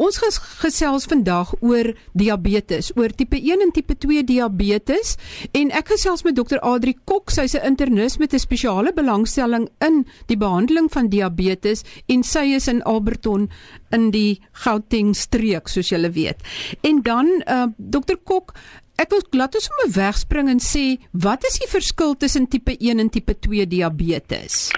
Ons 0.00 0.16
ges 0.16 0.38
gesels 0.62 1.04
vandag 1.10 1.50
oor 1.60 1.90
diabetes, 2.16 2.88
oor 2.96 3.12
tipe 3.12 3.36
1 3.36 3.60
en 3.66 3.72
tipe 3.76 3.92
2 4.00 4.22
diabetes 4.24 5.16
en 5.52 5.72
ek 5.76 5.92
gesels 5.92 6.24
met 6.24 6.38
dokter 6.38 6.62
Adri 6.64 6.94
Kok, 7.04 7.28
sy's 7.28 7.54
'n 7.54 7.66
internis 7.68 8.16
met 8.16 8.32
'n 8.32 8.40
spesiale 8.40 8.92
belangstelling 8.96 9.68
in 9.84 10.06
die 10.26 10.36
behandeling 10.36 10.88
van 10.88 11.10
diabetes 11.10 11.84
en 12.08 12.22
sy 12.22 12.56
is 12.56 12.68
in 12.68 12.82
Alberton 12.82 13.50
in 13.92 14.10
die 14.10 14.40
Gauteng 14.64 15.14
streek 15.14 15.68
soos 15.68 15.90
julle 15.90 16.10
weet. 16.10 16.40
En 16.82 17.02
dan 17.02 17.42
uh, 17.46 17.66
dokter 17.76 18.16
Kok 18.16 18.54
Ek 19.00 19.08
wil 19.10 19.22
glad 19.32 19.54
ons 19.54 19.64
sommer 19.64 19.88
wegspring 19.96 20.48
en 20.48 20.58
sê 20.60 20.98
wat 21.12 21.44
is 21.44 21.58
die 21.58 21.68
verskil 21.68 22.16
tussen 22.16 22.46
tipe 22.52 22.76
1 22.76 23.00
en 23.00 23.08
tipe 23.08 23.32
2 23.32 23.66
diabetes? 23.66 24.68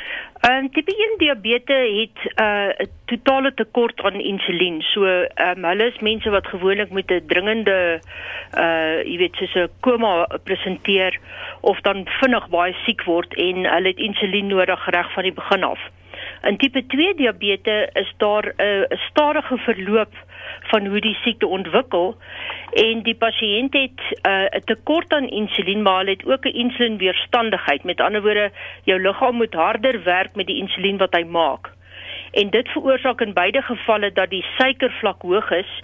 Ehm 0.43 0.65
um, 0.65 0.71
tipe 0.75 0.91
1 0.91 1.19
diabetes 1.19 1.91
het 1.99 2.19
'n 2.35 2.43
uh, 2.43 2.87
totale 3.05 3.55
tekort 3.55 4.03
aan 4.03 4.21
insulien. 4.21 4.81
So 4.83 5.05
um, 5.05 5.65
hulle 5.65 5.87
is 5.87 5.99
mense 5.99 6.31
wat 6.31 6.47
gewoonlik 6.47 6.91
met 6.91 7.11
'n 7.11 7.27
dringende 7.27 8.01
uh 8.59 8.97
jy 9.11 9.17
weet 9.17 9.35
soos 9.35 9.55
'n 9.55 9.71
koma 9.81 10.27
presenteer 10.45 11.19
of 11.61 11.81
dan 11.81 12.07
vinnig 12.07 12.49
baie 12.49 12.75
siek 12.85 13.05
word 13.05 13.35
en 13.35 13.57
hulle 13.75 13.89
het 13.89 13.99
insulien 13.99 14.47
nodig 14.47 14.91
reg 14.91 15.13
van 15.13 15.23
die 15.23 15.33
begin 15.33 15.63
af. 15.63 15.81
In 16.43 16.57
tipe 16.57 16.87
2 16.87 17.15
diabetes 17.15 17.89
is 17.93 18.13
daar 18.17 18.55
'n 18.57 18.63
uh, 18.63 18.99
stadige 19.11 19.57
verloop 19.57 20.15
van 20.61 20.87
hoe 20.87 21.01
die 21.01 21.17
siekte 21.23 21.47
ontwikkel. 21.47 22.17
En 22.73 23.03
die 23.03 23.15
pasiënt 23.15 23.73
het 23.73 24.01
'n 24.23 24.29
uh, 24.29 24.61
tekort 24.65 25.13
aan 25.13 25.29
insulien 25.29 25.83
maar 25.83 26.05
hy 26.05 26.11
het 26.11 26.27
ook 26.27 26.45
'n 26.45 26.59
insulienweerstandigheid. 26.65 27.85
Met 27.85 28.01
ander 28.01 28.23
woorde 28.23 28.51
jou 28.85 29.01
liggaam 29.01 29.35
moet 29.35 29.55
harder 29.55 30.03
werk 30.03 30.35
met 30.35 30.47
die 30.47 30.57
insulien 30.57 30.97
wat 30.97 31.15
hy 31.15 31.25
maak. 31.25 31.71
En 32.33 32.51
dit 32.51 32.69
veroorsaak 32.69 33.21
in 33.21 33.33
beide 33.33 33.63
gevalle 33.63 34.13
dat 34.13 34.31
die 34.31 34.45
suikervlak 34.59 35.23
hoog 35.23 35.51
is 35.51 35.79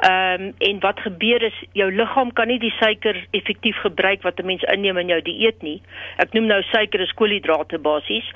Ehm 0.00 0.42
um, 0.42 0.54
en 0.58 0.78
wat 0.80 1.00
gebeur 1.00 1.42
is 1.42 1.56
jou 1.76 1.90
liggaam 1.92 2.32
kan 2.32 2.48
nie 2.48 2.58
die 2.58 2.72
suiker 2.78 3.16
effektief 3.36 3.76
gebruik 3.84 4.22
wat 4.22 4.40
'n 4.40 4.46
mens 4.46 4.62
inneem 4.62 4.96
in 4.96 5.08
jou 5.12 5.20
dieet 5.22 5.62
nie. 5.62 5.82
Ek 6.16 6.32
noem 6.32 6.46
nou 6.46 6.62
suiker 6.62 7.00
is 7.00 7.12
koolhidrate 7.12 7.78
basies. 7.78 8.30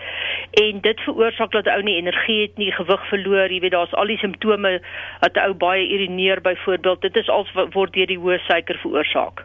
En 0.50 0.80
dit 0.80 1.00
veroorsaak 1.00 1.52
dat 1.52 1.66
ou 1.66 1.82
nie 1.82 1.96
energie 1.96 2.40
het 2.42 2.56
nie, 2.56 2.72
gewig 2.72 3.08
verloor, 3.08 3.48
jy 3.52 3.60
weet 3.60 3.72
daar's 3.72 3.94
al 3.94 4.06
die 4.06 4.18
simptome 4.18 4.80
dat 5.20 5.36
ou 5.36 5.54
baie 5.54 5.88
urineer 5.88 6.40
byvoorbeeld. 6.40 7.00
Dit 7.00 7.16
is 7.16 7.28
als 7.28 7.52
word 7.72 7.92
deur 7.92 8.06
die 8.06 8.18
hoë 8.18 8.38
suiker 8.38 8.78
veroorsaak. 8.78 9.44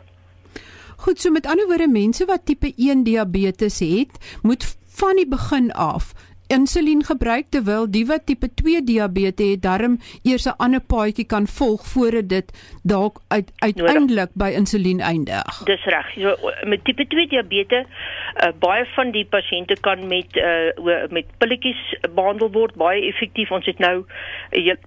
Goed, 0.98 1.20
so 1.20 1.32
met 1.32 1.48
ander 1.48 1.68
woorde 1.68 1.88
mense 1.88 2.26
wat 2.26 2.46
tipe 2.46 2.74
1 2.76 3.04
diabetes 3.04 3.80
het, 3.80 4.40
moet 4.42 4.78
van 5.00 5.16
die 5.16 5.28
begin 5.28 5.72
af 5.72 6.14
insulien 6.50 7.04
gebruik 7.06 7.50
terwyl 7.54 7.86
die 7.90 8.06
wat 8.10 8.26
tipe 8.26 8.50
2 8.62 8.82
diabetes 8.84 9.52
het 9.54 9.62
darm 9.62 9.98
eers 10.24 10.48
'n 10.50 10.58
ander 10.58 10.82
paadjie 10.82 11.26
kan 11.26 11.48
volg 11.48 11.86
voordat 11.86 12.30
dit 12.30 12.48
dalk 12.84 13.22
uit, 13.28 13.52
uiteindelik 13.60 14.30
by 14.34 14.50
insulien 14.56 15.00
eindig. 15.00 15.64
Dis 15.66 15.84
reg. 15.86 16.08
So 16.14 16.36
met 16.66 16.84
tipe 16.84 17.08
2 17.08 17.28
diabetes 17.28 17.86
uh, 17.86 18.52
baie 18.60 18.86
van 18.96 19.12
die 19.12 19.26
pasiënte 19.26 19.78
kan 19.82 20.08
met 20.08 20.36
uh, 20.36 21.08
met 21.10 21.26
pilletjies 21.38 21.82
behandel 22.16 22.52
word 22.52 22.76
baie 22.76 23.02
effektief. 23.08 23.52
Ons 23.52 23.66
het 23.66 23.80
nou 23.80 24.06
'n 24.52 24.78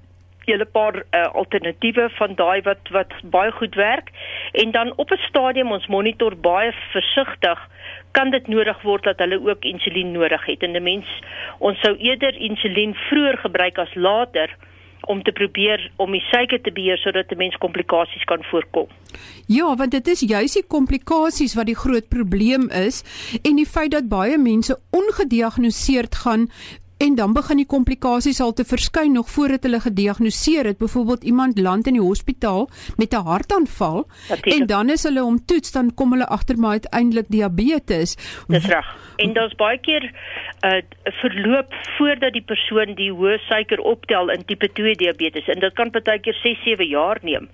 hele 0.45 0.65
paar 0.65 0.97
uh, 0.97 1.27
alternatiewe 1.33 2.09
van 2.19 2.35
daai 2.35 2.63
wat 2.63 2.89
wat 2.91 3.13
baie 3.23 3.53
goed 3.53 3.75
werk 3.75 4.11
en 4.53 4.71
dan 4.71 4.93
op 4.97 5.11
'n 5.11 5.23
stadium 5.29 5.73
ons 5.73 5.87
monitor 5.87 6.37
baie 6.37 6.73
versigtig 6.93 7.59
kan 8.13 8.31
dit 8.31 8.49
nodig 8.49 8.83
word 8.83 9.05
dat 9.05 9.19
hulle 9.19 9.41
ook 9.41 9.65
insulien 9.65 10.13
nodig 10.13 10.45
het. 10.47 10.63
En 10.63 10.77
'n 10.77 10.83
mens 10.83 11.07
ons 11.59 11.81
sou 11.81 11.97
eerder 11.97 12.37
insulien 12.37 12.95
vroeër 12.95 13.39
gebruik 13.39 13.79
as 13.79 13.95
later 13.95 14.51
om 15.07 15.23
te 15.23 15.33
probeer 15.33 15.91
om 15.97 16.13
die 16.13 16.23
suiker 16.31 16.61
te 16.61 16.73
beheer 16.73 16.99
sodat 16.99 17.31
'n 17.31 17.37
mens 17.37 17.57
komplikasies 17.57 18.25
kan 18.25 18.45
voorkom. 18.51 18.87
Ja, 19.47 19.77
want 19.77 19.91
dit 19.91 20.07
is 20.07 20.21
juis 20.21 20.53
die 20.53 20.67
komplikasies 20.67 21.55
wat 21.55 21.67
die 21.67 21.77
groot 21.77 22.09
probleem 22.09 22.71
is 22.71 23.03
en 23.43 23.57
die 23.57 23.67
feit 23.67 23.91
dat 23.91 24.09
baie 24.09 24.39
mense 24.39 24.79
ongediagnoseerd 24.91 26.15
gaan 26.15 26.51
en 27.03 27.15
dan 27.19 27.33
begin 27.35 27.59
die 27.59 27.67
komplikasies 27.67 28.41
al 28.45 28.53
te 28.55 28.65
verskyn 28.65 29.17
nog 29.17 29.31
voordat 29.35 29.65
hulle 29.67 29.81
gediagnoseer 29.83 30.69
het. 30.71 30.79
Byvoorbeeld 30.79 31.25
iemand 31.25 31.59
land 31.59 31.87
in 31.91 31.99
die 31.99 32.05
hospitaal 32.05 32.69
met 32.97 33.15
'n 33.15 33.27
hartaanval 33.27 34.07
en 34.57 34.67
dan 34.67 34.91
is 34.91 35.03
hulle 35.03 35.25
om 35.25 35.45
toets 35.47 35.73
dan 35.73 35.95
kom 35.95 36.13
hulle 36.13 36.27
agter 36.27 36.59
maar 36.59 36.71
uiteindelik 36.71 37.27
diabetes. 37.29 38.17
Dis 38.47 38.67
reg. 38.67 38.87
En 39.17 39.33
daar's 39.33 39.55
baie 39.55 39.79
keer 39.79 40.03
'n 40.05 40.67
uh, 40.67 40.83
verloop 41.05 41.75
voordat 41.99 42.33
die 42.33 42.47
persoon 42.53 42.95
die 42.95 43.13
hoë 43.13 43.39
suiker 43.39 43.81
optel 43.81 44.31
in 44.31 44.45
tipe 44.45 44.73
2 44.73 44.95
diabetes 44.95 45.49
en 45.49 45.61
dit 45.61 45.73
kan 45.73 45.91
baie 45.91 46.21
keer 46.21 46.39
6, 46.43 46.63
7 46.65 46.87
jaar 46.87 47.19
neem 47.23 47.49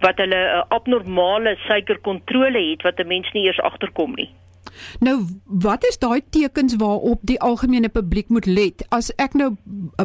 wat 0.00 0.16
hulle 0.16 0.36
'n 0.36 0.56
uh, 0.56 0.62
abnormale 0.68 1.56
suikerkontrole 1.66 2.70
het 2.70 2.82
wat 2.82 2.98
'n 2.98 3.06
mens 3.06 3.32
nie 3.32 3.44
eers 3.44 3.60
agterkom 3.60 4.14
nie. 4.14 4.30
Nou, 5.00 5.24
wat 5.44 5.84
is 5.84 5.98
daai 5.98 6.20
tekens 6.30 6.76
waarop 6.76 7.20
die 7.22 7.40
algemene 7.40 7.88
publiek 7.88 8.28
moet 8.28 8.46
let? 8.46 8.84
As 8.88 9.10
ek 9.16 9.34
nou 9.34 9.54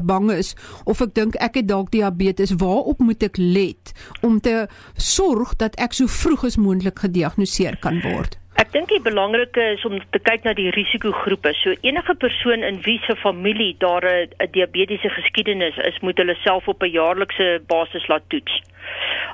bang 0.04 0.32
is 0.32 0.54
of 0.84 1.02
ek 1.02 1.16
dink 1.18 1.36
ek 1.40 1.62
het 1.62 1.68
dalk 1.68 1.92
diabetes, 1.92 2.56
waarop 2.58 3.00
moet 3.00 3.24
ek 3.24 3.38
let 3.38 3.94
om 4.22 4.40
te 4.40 4.68
sorg 4.96 5.56
dat 5.56 5.76
ek 5.82 5.94
so 5.98 6.08
vroeg 6.08 6.46
as 6.52 6.60
moontlik 6.62 7.00
gediagnoseer 7.00 7.80
kan 7.82 8.02
word? 8.06 8.38
Ek 8.62 8.70
dink 8.76 8.92
die 8.92 9.02
belangrike 9.02 9.64
is 9.74 9.84
om 9.88 9.96
te 10.14 10.20
kyk 10.22 10.44
na 10.46 10.52
die 10.54 10.68
risikogroepe. 10.76 11.54
So 11.64 11.74
enige 11.88 12.14
persoon 12.24 12.62
in 12.68 12.78
wie 12.86 13.00
se 13.08 13.16
familie 13.18 13.74
daar 13.82 14.06
'n 14.06 14.52
diabetiese 14.58 15.10
geskiedenis 15.10 15.78
is, 15.90 15.98
moet 16.06 16.18
hulle 16.18 16.36
self 16.44 16.68
op 16.68 16.84
'n 16.84 16.94
jaarlikse 17.00 17.48
basis 17.68 18.08
laat 18.08 18.30
toets. 18.30 18.62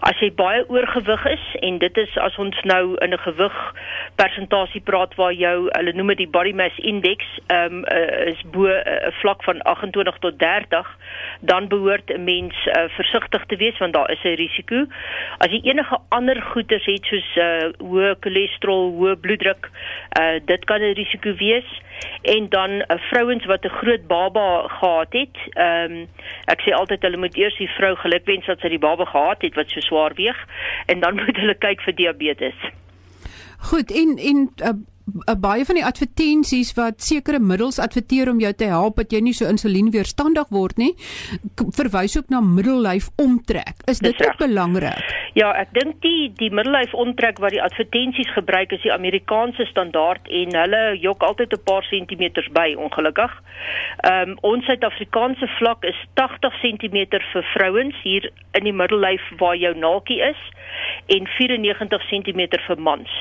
As 0.06 0.20
jy 0.22 0.30
baie 0.38 0.62
oorgewig 0.70 1.26
is 1.26 1.46
en 1.66 1.80
dit 1.82 1.98
is 1.98 2.18
as 2.22 2.36
ons 2.38 2.58
nou 2.70 2.96
in 3.02 3.14
'n 3.14 3.24
gewig 3.26 3.56
persentasie 4.16 4.82
praat 4.82 5.16
waar 5.16 5.34
jou 5.34 5.70
hulle 5.72 5.94
noem 5.94 6.08
dit 6.14 6.18
die 6.18 6.34
body 6.38 6.54
mass 6.54 6.78
index 6.78 7.26
um, 7.52 7.84
uh, 7.92 8.30
is 8.32 8.42
bo 8.54 8.68
'n 8.68 8.78
uh, 8.86 9.12
vlak 9.22 9.44
van 9.44 9.62
28 9.62 10.18
tot 10.20 10.40
30 10.40 10.88
dan 11.42 11.68
behoort 11.68 12.10
'n 12.10 12.24
mens 12.24 12.56
uh, 12.66 12.86
versigtig 13.00 13.46
te 13.46 13.56
wees 13.56 13.78
want 13.78 13.94
daar 13.94 14.12
is 14.12 14.24
'n 14.24 14.38
risiko. 14.38 14.86
As 15.38 15.52
jy 15.52 15.62
enige 15.64 15.98
ander 16.10 16.42
goeters 16.42 16.86
het 16.86 17.06
soos 17.06 17.30
uh, 17.36 17.72
hoë 17.80 18.16
cholesterol, 18.20 18.94
hoë 19.00 19.17
bloeddruk, 19.18 19.70
uh, 20.20 20.40
dit 20.46 20.66
kan 20.66 20.82
'n 20.82 20.94
risiko 20.94 21.34
wees 21.36 21.70
en 22.22 22.50
dan 22.50 22.72
uh, 22.72 22.98
vrouens 23.10 23.46
wat 23.46 23.66
'n 23.66 23.78
groot 23.82 24.08
baba 24.08 24.68
gehad 24.68 25.14
het. 25.14 25.36
Ehm 25.54 25.92
um, 25.92 26.08
ek 26.46 26.62
sê 26.62 26.72
altyd 26.74 27.02
hulle 27.02 27.18
moet 27.18 27.38
eers 27.38 27.58
die 27.58 27.70
vrou 27.78 27.96
gelukwens 27.96 28.46
dat 28.46 28.60
sy 28.60 28.70
die 28.70 28.86
baba 28.88 29.06
gehad 29.06 29.42
het 29.42 29.56
wat 29.56 29.70
so 29.70 29.80
swaar 29.80 30.14
weeg 30.14 30.38
en 30.86 31.00
dan 31.00 31.16
moet 31.26 31.38
hulle 31.38 31.56
kyk 31.56 31.82
vir 31.82 31.96
diabetes. 31.96 32.60
Goed 33.58 33.92
en 33.92 34.18
en 34.18 34.50
uh, 34.64 34.78
baie 35.40 35.66
van 35.66 35.78
die 35.80 35.86
advertensies 35.86 36.74
wat 36.76 37.02
sekere 37.04 37.40
middels 37.40 37.80
adverteer 37.80 38.30
om 38.32 38.42
jou 38.44 38.52
te 38.54 38.68
help 38.68 38.98
dat 39.00 39.14
jy 39.14 39.22
nie 39.24 39.36
so 39.36 39.48
insulienweerstandig 39.48 40.50
word 40.52 40.80
nie, 40.82 40.94
verwys 41.78 42.18
ook 42.20 42.28
na 42.34 42.42
middellyf 42.44 43.08
omtrek. 43.22 43.86
Is 43.88 44.04
dit 44.04 44.20
ook 44.24 44.38
belangrik? 44.42 45.00
Ja, 45.38 45.52
ek 45.56 45.72
dink 45.78 46.02
die 46.04 46.32
die 46.40 46.50
middellyf 46.52 46.94
omtrek 46.98 47.40
wat 47.44 47.54
die 47.56 47.62
advertensies 47.64 48.30
gebruik 48.36 48.74
is 48.76 48.84
die 48.84 48.92
Amerikaanse 48.94 49.68
standaard 49.70 50.28
en 50.42 50.56
hulle 50.58 50.84
jok 51.00 51.24
altyd 51.24 51.54
'n 51.54 51.64
paar 51.64 51.88
sentimeters 51.88 52.50
by 52.52 52.76
ongelukkig. 52.76 53.32
Ehm 54.04 54.30
um, 54.30 54.38
ons 54.42 54.66
Suid-Afrikaanse 54.66 55.48
vlak 55.60 55.84
is 55.84 56.00
80 56.16 56.60
cm 56.62 57.00
vir 57.32 57.46
vrouens 57.54 57.96
hier 58.04 58.32
in 58.52 58.64
die 58.64 58.74
middellyf 58.74 59.24
waar 59.38 59.56
jou 59.56 59.74
naaltjie 59.78 60.22
is 60.22 60.42
en 61.08 61.28
94 61.38 62.02
cm 62.10 62.42
vir 62.68 62.80
mans 62.82 63.12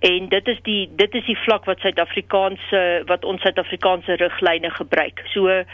en 0.00 0.28
dit 0.28 0.46
is 0.48 0.60
die 0.62 0.88
dit 0.96 1.14
is 1.14 1.26
die 1.26 1.38
vlak 1.44 1.66
wat 1.68 1.82
Suid-Afrikaanse 1.84 3.02
wat 3.10 3.24
ons 3.24 3.42
Suid-Afrikaanse 3.44 4.16
riglyne 4.22 4.70
gebruik. 4.70 5.20
So 5.34 5.48
ehm 5.52 5.66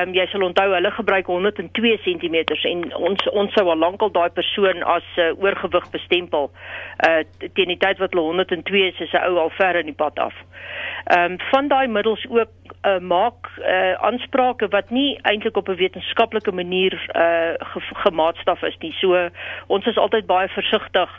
um, 0.00 0.14
jy 0.16 0.24
sal 0.32 0.46
onthou 0.46 0.70
hulle 0.72 0.92
gebruik 0.96 1.28
102 1.28 1.92
cm 2.06 2.38
en 2.72 2.86
ons 2.96 3.28
ons 3.32 3.52
sou 3.52 3.66
al 3.68 3.82
lankal 3.84 4.12
daai 4.14 4.30
persoon 4.32 4.80
as 4.96 5.08
uh, 5.20 5.32
oorgewig 5.44 5.90
bestempel. 5.92 6.50
Uh 7.08 7.20
teen 7.52 7.74
die 7.74 7.80
tyd 7.84 8.00
wat 8.00 8.16
hulle 8.16 8.24
102 8.32 8.86
is, 8.86 9.00
is 9.00 9.12
'n 9.12 9.28
ou 9.28 9.44
al 9.44 9.52
ver 9.60 9.76
in 9.76 9.92
die 9.92 10.00
pad 10.04 10.18
af. 10.18 10.34
Ehm 11.06 11.32
um, 11.32 11.38
van 11.50 11.68
daai 11.68 11.86
middels 11.86 12.26
ook 12.28 12.50
uh, 12.82 12.98
maak 12.98 13.50
uh, 13.58 13.92
aansprake 13.92 14.68
wat 14.68 14.90
nie 14.90 15.18
eintlik 15.22 15.56
op 15.56 15.68
'n 15.68 15.74
wetenskaplike 15.74 16.52
manier 16.52 16.92
uh, 16.92 17.66
ge 17.70 17.80
gemaatstaf 17.80 18.62
is 18.62 18.76
nie. 18.78 18.92
So 18.92 19.28
ons 19.66 19.86
is 19.86 19.96
altyd 19.96 20.26
baie 20.26 20.48
versigtig 20.48 21.10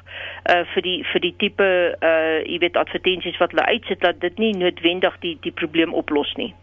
uh, 0.51 0.65
vir 0.73 0.81
die 0.81 1.03
vir 1.11 1.21
die 1.21 1.35
tipe 1.37 1.95
uh 1.99 2.39
jy 2.43 2.57
weet 2.59 2.77
advertensies 2.77 3.37
wat 3.37 3.51
hulle 3.51 3.65
uitsit 3.65 3.99
dat 3.99 4.19
dit 4.19 4.37
nie 4.37 4.53
noodwendig 4.57 5.19
die 5.19 5.37
die 5.41 5.51
probleem 5.51 5.93
oplos 5.93 6.33
nie. 6.33 6.53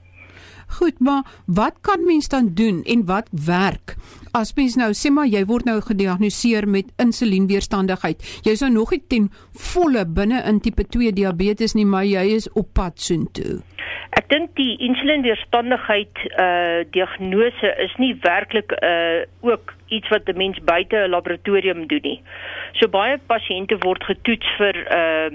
Goed, 0.74 0.98
maar 0.98 1.22
wat 1.46 1.74
kan 1.80 2.04
mens 2.04 2.28
dan 2.28 2.50
doen 2.54 2.82
en 2.82 3.06
wat 3.06 3.28
werk? 3.46 3.94
As 4.32 4.54
mens 4.56 4.74
nou 4.74 4.90
sê 4.98 5.12
maar 5.14 5.28
jy 5.30 5.44
word 5.46 5.68
nou 5.68 5.76
gediagnoseer 5.80 6.66
met 6.66 6.90
insulienweerstandigheid. 6.98 8.24
Jy's 8.42 8.64
nou 8.64 8.72
nog 8.74 8.90
nie 8.90 9.02
ten 9.08 9.28
volle 9.70 10.02
binne 10.06 10.40
in 10.50 10.58
tipe 10.64 10.82
2 10.96 11.12
diabetes 11.14 11.76
nie, 11.78 11.86
maar 11.86 12.08
jy 12.08 12.24
is 12.34 12.48
op 12.58 12.72
pad 12.74 12.98
soontoe. 12.98 13.60
Ek 14.18 14.26
dink 14.30 14.56
die 14.58 14.74
insulienweerstandigheid 14.82 16.24
uh 16.42 16.82
diagnose 16.94 17.70
is 17.86 17.94
nie 18.02 18.12
werklik 18.26 18.74
uh 18.80 19.22
ook 19.46 19.74
iets 19.94 20.10
wat 20.10 20.26
'n 20.28 20.38
mens 20.38 20.58
buite 20.64 20.96
'n 20.96 21.14
laboratorium 21.14 21.86
doen 21.86 22.02
nie. 22.02 22.20
So 22.80 22.88
baie 22.88 23.18
pasiënte 23.26 23.78
word 23.86 24.02
getoets 24.04 24.50
vir 24.58 24.74
uh 24.90 25.30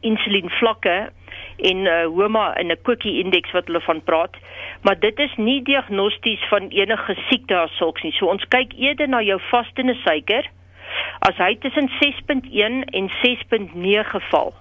insulienvlakke 0.00 1.12
en 1.70 1.86
uh 1.86 2.06
HOMA 2.16 2.58
in 2.58 2.70
'n 2.70 2.82
cookie 2.82 3.18
indeks 3.24 3.52
wat 3.52 3.66
hulle 3.66 3.80
van 3.80 4.02
praat. 4.02 4.34
Maar 4.82 4.98
dit 4.98 5.18
is 5.18 5.34
nie 5.36 5.62
diagnosties 5.62 6.42
van 6.48 6.68
enige 6.68 7.16
siekte 7.28 7.56
as 7.56 7.76
sulks 7.76 8.02
nie. 8.02 8.12
So 8.12 8.26
ons 8.26 8.48
kyk 8.48 8.72
eerder 8.76 9.08
na 9.08 9.22
jou 9.22 9.40
vaste 9.50 9.94
suiker. 10.04 10.50
As 11.18 11.36
hy 11.36 11.56
tussen 11.60 11.88
6.1 12.00 12.84
en 12.84 13.10
6.9 13.22 14.20
val, 14.30 14.54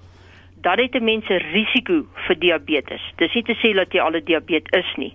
dan 0.61 0.79
het 0.79 0.95
'n 0.95 1.03
mens 1.03 1.25
'n 1.29 1.43
risiko 1.53 2.05
vir 2.27 2.39
diabetes. 2.39 3.01
Dis 3.15 3.33
nie 3.33 3.43
te 3.43 3.55
sê 3.55 3.73
dat 3.73 3.93
jy 3.93 3.99
al 3.99 4.15
'n 4.15 4.23
diabetes 4.25 4.79
is 4.79 4.95
nie. 4.95 5.13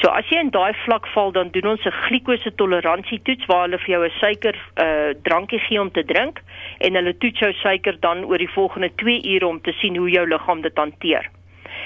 So 0.00 0.08
as 0.08 0.24
jy 0.30 0.40
in 0.40 0.50
daai 0.54 0.72
vlak 0.84 1.06
val, 1.14 1.32
dan 1.32 1.50
doen 1.52 1.74
ons 1.74 1.84
'n 1.84 1.98
glikose 2.06 2.54
toleransietoets 2.54 3.46
waar 3.46 3.66
hulle 3.66 3.78
vir 3.78 3.92
jou 3.94 4.04
'n 4.04 4.18
suiker 4.20 4.56
uh 4.84 5.12
drankie 5.22 5.58
gee 5.58 5.80
om 5.80 5.90
te 5.90 6.04
drink 6.04 6.40
en 6.80 6.94
hulle 6.94 7.18
toets 7.18 7.38
jou 7.38 7.52
suiker 7.52 8.00
dan 8.00 8.24
oor 8.24 8.38
die 8.38 8.54
volgende 8.58 8.90
2 8.96 9.20
ure 9.34 9.46
om 9.46 9.60
te 9.60 9.72
sien 9.72 9.96
hoe 9.96 10.10
jou 10.10 10.26
liggaam 10.26 10.60
dit 10.62 10.76
hanteer. 10.76 11.28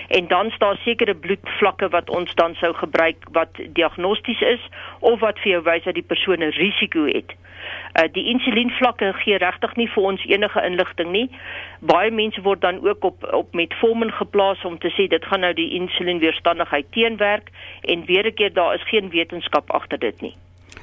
En 0.08 0.28
dan 0.28 0.50
staan 0.50 0.76
sekere 0.76 1.14
bloedvlakke 1.14 1.88
wat 1.88 2.10
ons 2.10 2.34
dan 2.34 2.54
sou 2.54 2.74
gebruik 2.74 3.16
wat 3.32 3.48
diagnosties 3.72 4.40
is 4.40 4.68
of 5.00 5.20
wat 5.20 5.38
vir 5.38 5.50
jou 5.52 5.62
wys 5.62 5.84
dat 5.84 5.94
die 5.94 6.06
persoon 6.06 6.42
'n 6.42 6.56
risiko 6.58 7.04
het. 7.04 7.34
Uh, 7.96 8.04
die 8.12 8.24
insulienvlakke 8.30 9.12
gee 9.12 9.38
regtig 9.38 9.76
nie 9.76 9.88
vir 9.88 10.02
ons 10.02 10.24
enige 10.28 10.62
inligting 10.62 11.10
nie. 11.10 11.30
Baie 11.80 12.10
mense 12.10 12.42
word 12.42 12.60
dan 12.60 12.80
ook 12.88 13.04
op 13.04 13.24
op 13.32 13.54
metformin 13.54 14.12
geplaas 14.12 14.64
om 14.64 14.78
te 14.78 14.92
sê 14.96 15.08
dit 15.08 15.24
gaan 15.24 15.40
nou 15.40 15.52
die 15.54 15.70
insulienweerstandigheid 15.80 16.86
teenwerk 16.90 17.50
en 17.80 18.04
weer 18.04 18.26
'n 18.26 18.34
keer 18.34 18.52
daar 18.52 18.74
is 18.74 18.88
geen 18.88 19.10
wetenskap 19.10 19.70
agter 19.70 19.98
dit 19.98 20.20
nie. 20.20 20.34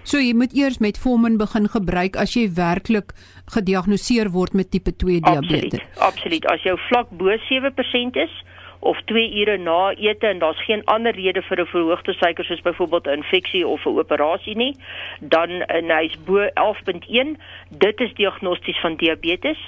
So 0.03 0.19
jy 0.19 0.33
moet 0.35 0.51
eers 0.53 0.81
metformin 0.83 1.37
begin 1.37 1.69
gebruik 1.71 2.15
as 2.19 2.33
jy 2.33 2.49
werklik 2.57 3.13
gediagnoseer 3.55 4.31
word 4.31 4.53
met 4.53 4.71
tipe 4.71 4.91
2 4.95 5.19
diabetes. 5.19 5.79
Absoluut. 5.79 5.99
Absoluut. 5.99 6.45
As 6.45 6.63
jou 6.63 6.75
vlak 6.89 7.09
bo 7.09 7.37
7% 7.37 8.15
is, 8.15 8.33
of 8.83 8.97
2 9.05 9.39
ure 9.41 9.57
na 9.57 9.93
ete 9.95 10.27
en 10.27 10.39
daar's 10.39 10.63
geen 10.65 10.83
ander 10.85 11.15
rede 11.15 11.41
vir 11.41 11.59
'n 11.61 11.65
verhoogde 11.65 12.13
suiker 12.13 12.45
soos 12.45 12.61
byvoorbeeld 12.61 13.07
'n 13.07 13.17
infeksie 13.21 13.67
of 13.67 13.85
'n 13.85 13.97
operasie 13.99 14.55
nie, 14.55 14.75
dan 15.19 15.49
en 15.49 15.89
hy's 15.89 16.17
bo 16.25 16.49
11.1, 16.53 17.37
dit 17.69 17.99
is 17.99 18.13
diagnosties 18.13 18.79
van 18.79 18.95
diabetes 18.95 19.59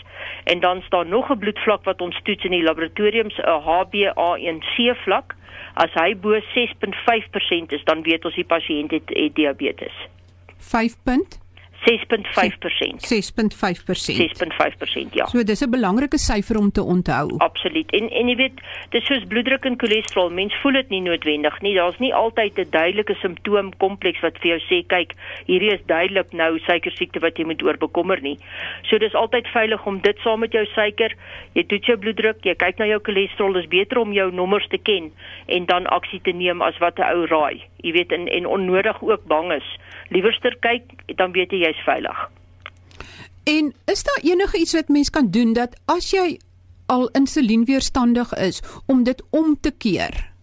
en 0.43 0.59
dan 0.59 0.81
staan 0.81 1.07
nog 1.07 1.29
'n 1.29 1.37
bloedvlak 1.37 1.83
wat 1.83 2.01
ons 2.01 2.19
toets 2.23 2.43
in 2.43 2.51
die 2.51 2.63
laboratoriums 2.63 3.37
'n 3.37 3.61
HbA1c 3.67 4.95
vlak. 5.03 5.35
As 5.73 5.93
hy 5.93 6.15
bo 6.15 6.39
6.5% 6.39 7.71
is, 7.71 7.83
dan 7.83 8.01
weet 8.01 8.25
ons 8.25 8.35
die 8.35 8.45
pasiënt 8.45 8.91
het, 8.91 9.09
het 9.09 9.35
diabetes. 9.35 9.93
5. 10.57 11.44
6.5%. 11.85 13.05
6.5%. 13.05 14.17
6.5% 14.17 15.13
ja. 15.13 15.25
So 15.25 15.43
dis 15.43 15.61
'n 15.61 15.69
belangrike 15.69 16.17
syfer 16.17 16.57
om 16.57 16.71
te 16.71 16.81
onthou. 16.81 17.37
Absoluut. 17.37 17.91
En 17.91 18.09
en 18.09 18.27
jy 18.27 18.35
weet, 18.35 18.61
dis 18.89 19.05
soos 19.05 19.25
bloeddruk 19.27 19.65
en 19.65 19.77
cholesterol, 19.77 20.29
mens 20.29 20.55
voel 20.61 20.71
dit 20.71 20.89
nie 20.89 21.01
noodwendig 21.01 21.61
nie. 21.61 21.75
Daar's 21.75 21.99
nie 21.99 22.13
altyd 22.13 22.57
'n 22.59 22.69
duidelike 22.69 23.13
simptoom 23.13 23.77
kompleks 23.77 24.19
wat 24.19 24.37
vir 24.41 24.57
jou 24.57 24.59
sê, 24.59 24.87
kyk, 24.87 25.13
hierdie 25.45 25.73
is 25.73 25.85
duidelik 25.85 26.33
nou 26.33 26.59
suikersiekte 26.59 27.19
wat 27.19 27.37
jy 27.37 27.45
moet 27.45 27.63
oor 27.63 27.77
bekommer 27.77 28.21
nie. 28.21 28.37
So 28.89 28.97
dis 28.97 29.13
altyd 29.13 29.47
veilig 29.47 29.85
om 29.85 29.99
dit 29.99 30.17
saam 30.23 30.39
met 30.39 30.51
jou 30.51 30.65
suiker, 30.65 31.13
jy 31.53 31.63
toets 31.63 31.87
jou 31.87 31.97
bloeddruk, 31.97 32.37
jy 32.45 32.55
kyk 32.55 32.77
na 32.79 32.85
jou 32.85 32.99
cholesterol, 32.99 33.53
dis 33.53 33.67
beter 33.67 33.97
om 33.97 34.13
jou 34.13 34.31
nommers 34.31 34.67
te 34.67 34.77
ken 34.77 35.11
en 35.47 35.65
dan 35.65 35.85
aksie 35.87 36.21
te 36.21 36.31
neem 36.31 36.61
as 36.61 36.77
wat 36.77 36.99
'n 36.99 37.03
ou 37.13 37.25
raai. 37.25 37.61
Jy 37.83 37.91
weet 37.91 38.11
en 38.11 38.27
en 38.27 38.45
onnodig 38.45 39.01
ook 39.01 39.25
bang 39.27 39.51
is 39.53 39.77
liewerster 40.09 40.55
kyk, 40.59 40.83
dan 41.15 41.31
weet 41.31 41.51
jy 41.51 41.59
jy's 41.65 41.74
veilig. 41.83 42.29
En 43.43 43.73
is 43.85 44.03
daar 44.03 44.21
enige 44.23 44.57
iets 44.57 44.73
wat 44.73 44.87
mens 44.87 45.09
kan 45.09 45.31
doen 45.31 45.53
dat 45.53 45.81
as 45.85 46.09
jy 46.11 46.37
al 46.85 47.09
insulienweerstandig 47.09 48.33
is 48.33 48.81
om 48.87 49.03
dit 49.03 49.23
om 49.29 49.57
te 49.61 49.71
keer? 49.77 50.33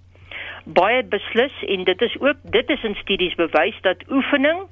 Baie 0.65 1.03
beslis 1.05 1.65
en 1.67 1.85
dit 1.85 2.01
is 2.01 2.21
ook 2.21 2.37
dit 2.43 2.69
is 2.69 2.83
in 2.83 2.95
studies 2.95 3.35
bewys 3.35 3.81
dat 3.81 4.05
oefening 4.11 4.67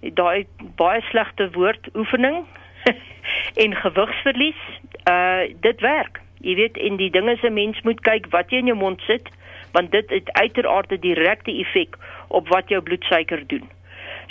daai 0.00 0.46
baie 0.76 1.00
slegte 1.00 1.50
woord 1.50 1.88
oefening 1.94 2.44
en 3.64 3.74
gewigsverlies 3.74 4.62
uh 5.10 5.46
dit 5.60 5.80
werk. 5.80 6.20
Jy 6.42 6.54
weet 6.54 6.76
en 6.76 6.96
die 6.96 7.10
dinge 7.10 7.36
se 7.36 7.50
mens 7.50 7.78
moet 7.82 8.00
kyk 8.00 8.26
wat 8.34 8.50
jy 8.50 8.58
in 8.58 8.72
jou 8.72 8.78
mond 8.78 9.00
sit 9.06 9.30
want 9.72 9.90
dit 9.90 10.10
het 10.10 10.32
uiteraard 10.32 10.90
'n 10.92 11.00
direkte 11.00 11.52
effek 11.58 11.96
op 12.28 12.48
wat 12.48 12.68
jou 12.68 12.82
bloedsuiker 12.82 13.46
doen. 13.46 13.70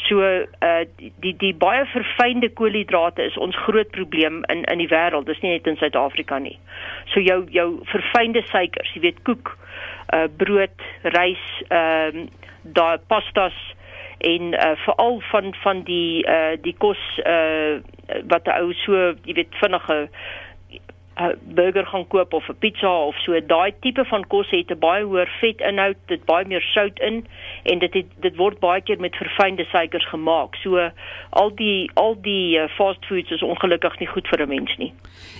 So 0.08 0.22
uh 0.22 0.84
die 1.24 1.34
die 1.38 1.54
baie 1.54 1.86
verfynde 1.92 2.50
koolhidrate 2.50 3.24
is 3.24 3.38
ons 3.38 3.58
groot 3.66 3.92
probleem 3.92 4.44
in 4.54 4.64
in 4.64 4.84
die 4.84 4.90
wêreld. 4.92 5.28
Dis 5.30 5.42
nie 5.42 5.54
net 5.56 5.68
in 5.68 5.78
Suid-Afrika 5.78 6.40
nie. 6.40 6.58
So 7.14 7.20
jou 7.20 7.44
jou 7.52 7.68
verfynde 7.92 8.44
suikers, 8.50 8.94
jy 8.96 9.04
weet 9.08 9.22
koek, 9.28 9.54
uh 10.14 10.28
brood, 10.38 10.88
rys, 11.18 11.46
ehm 11.70 12.26
uh, 12.26 12.28
daai 12.62 12.98
pastas 13.10 13.58
en 14.22 14.54
uh 14.54 14.76
veral 14.86 15.22
van 15.32 15.54
van 15.64 15.84
die 15.84 16.22
uh 16.30 16.58
die 16.62 16.76
kos 16.78 17.02
uh 17.26 17.82
wat 18.30 18.48
'n 18.48 18.62
ou 18.62 18.74
so, 18.86 19.16
jy 19.26 19.34
weet 19.34 19.56
vinnige 19.64 20.10
'n 21.22 21.54
burger 21.56 21.86
gaan 21.86 22.08
koop 22.08 22.34
of 22.34 22.50
'n 22.50 22.58
pizza 22.60 23.06
of 23.10 23.16
so 23.16 23.40
daai 23.48 23.74
tipe 23.80 24.06
van 24.06 24.28
kos 24.28 24.50
het 24.50 24.72
'n 24.72 24.80
baie 24.80 25.04
hoër 25.04 25.30
vetinhoud, 25.40 25.98
dit 26.06 26.26
baie 26.26 26.46
meer 26.46 26.62
sout 26.62 27.00
in 27.00 27.26
en 27.64 27.80
dit 27.80 27.94
het, 27.94 28.06
dit 28.20 28.36
word 28.36 28.60
baie 28.60 28.82
keer 28.82 29.00
met 29.00 29.16
verfynde 29.16 29.66
suikers 29.66 30.08
gemaak. 30.08 30.56
So 30.56 30.92
al 31.30 31.56
die 31.56 31.92
al 31.94 32.22
die 32.22 32.58
uh, 32.58 32.68
fast 32.78 33.06
foods 33.06 33.32
is 33.32 33.44
ongelukkig 33.44 34.00
nie 34.00 34.08
goed 34.08 34.28
vir 34.28 34.42
'n 34.42 34.50
mens 34.50 34.78
nie. 34.78 34.94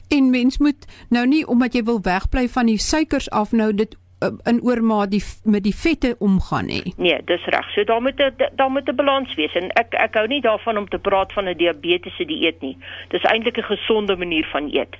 En 0.10 0.30
mens 0.30 0.58
moet 0.58 1.06
nou 1.10 1.28
nie 1.28 1.48
omdat 1.48 1.74
jy 1.74 1.84
wil 1.84 2.02
wegbly 2.02 2.48
van 2.48 2.66
die 2.66 2.78
suikers 2.78 3.30
af 3.30 3.52
nou 3.52 3.74
dit 3.74 3.96
uh, 4.24 4.30
in 4.44 4.62
oormaat 4.64 5.12
die 5.12 5.24
met 5.44 5.64
die 5.64 5.76
vette 5.76 6.16
omgaan 6.20 6.66
nie. 6.66 6.94
Nee, 6.98 7.22
dis 7.26 7.46
reg. 7.46 7.72
So 7.74 7.84
daar 7.84 8.02
moet 8.02 8.20
'n 8.20 8.50
daar 8.56 8.72
moet 8.72 8.90
'n 8.90 8.96
balans 8.96 9.36
wees 9.36 9.54
en 9.54 9.70
ek 9.70 9.94
ek 9.94 10.14
hou 10.14 10.28
nie 10.28 10.42
daarvan 10.42 10.78
om 10.78 10.88
te 10.88 11.00
praat 11.00 11.34
van 11.34 11.48
'n 11.48 11.58
diabetiese 11.58 12.26
dieet 12.26 12.62
nie. 12.62 12.78
Dis 13.08 13.24
eintlik 13.24 13.58
'n 13.58 13.74
gesonde 13.76 14.16
manier 14.16 14.48
van 14.52 14.70
eet 14.74 14.96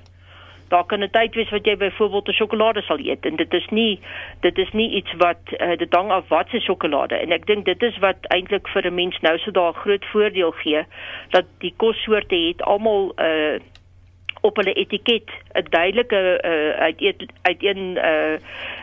daar 0.72 0.84
kan 0.84 1.02
'n 1.04 1.10
tyd 1.10 1.34
wees 1.34 1.50
wat 1.50 1.66
jy 1.66 1.76
byvoorbeeld 1.76 2.28
'n 2.28 2.38
sjokolade 2.40 2.82
sal 2.82 2.98
eet 2.98 3.26
en 3.28 3.36
dit 3.36 3.52
is 3.54 3.66
nie 3.70 4.00
dit 4.40 4.58
is 4.58 4.72
nie 4.72 4.90
iets 4.90 5.12
wat 5.18 5.42
uh, 5.50 5.76
dit 5.76 5.92
hang 5.94 6.10
af 6.10 6.28
wat 6.28 6.48
se 6.48 6.60
sjokolade. 6.60 7.14
En 7.14 7.32
ek 7.32 7.46
dink 7.46 7.64
dit 7.64 7.82
is 7.82 7.98
wat 7.98 8.16
eintlik 8.28 8.68
vir 8.68 8.86
'n 8.86 8.94
mens 8.94 9.20
nou 9.20 9.38
so 9.38 9.50
daar 9.50 9.72
groot 9.72 10.04
voordeel 10.12 10.50
gee 10.50 10.82
dat 11.30 11.44
die 11.58 11.74
kossoorte 11.76 12.36
het 12.36 12.62
almal 12.62 13.12
'n 13.16 13.22
uh, 13.22 13.60
op 14.40 14.56
hulle 14.56 14.72
etiket 14.72 15.30
'n 15.54 15.66
duidelike 15.70 16.40
uh, 16.44 16.82
uit 16.82 17.26
uit 17.42 17.62
een 17.62 17.96
uh 17.96 18.36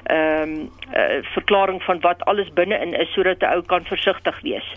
ehm 0.03 0.41
um, 0.41 0.69
uh, 0.96 1.17
verklaring 1.22 1.84
van 1.84 2.00
wat 2.00 2.25
alles 2.25 2.53
binne-in 2.53 2.93
is 2.93 3.13
sodat 3.13 3.41
'n 3.41 3.46
ou 3.53 3.62
kan 3.62 3.84
versigtig 3.86 4.41
wees 4.41 4.75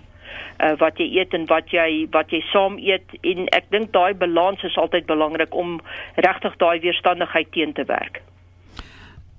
uh, 0.59 0.75
wat 0.81 0.99
jy 1.01 1.09
eet 1.19 1.35
en 1.35 1.47
wat 1.51 1.73
jy 1.75 2.07
wat 2.15 2.33
jy 2.33 2.43
saam 2.51 2.79
eet 2.79 3.17
en 3.23 3.49
ek 3.57 3.71
dink 3.75 3.93
daai 3.97 4.15
balans 4.15 4.63
is 4.69 4.77
altyd 4.77 5.07
belangrik 5.07 5.55
om 5.55 5.81
regtig 6.17 6.57
daai 6.63 6.81
weerstandigheid 6.81 7.51
teen 7.53 7.73
te 7.73 7.85
werk. 7.89 8.23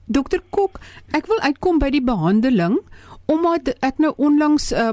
Dokter 0.05 0.41
Kok, 0.51 0.81
ek 1.15 1.27
wil 1.31 1.39
uitkom 1.47 1.79
by 1.79 1.89
die 1.93 2.03
behandeling 2.03 2.79
omdat 3.31 3.71
ek 3.79 4.01
nou 4.03 4.11
onlangs 4.19 4.71
uh, 4.75 4.91